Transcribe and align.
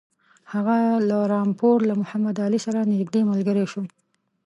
هغه 0.53 0.77
له 1.09 1.17
رامپور 1.33 1.77
له 1.89 1.93
محمدعلي 2.01 2.59
سره 2.65 2.79
نیژدې 2.91 3.21
ملګری 3.31 3.65
شو. 3.71 3.83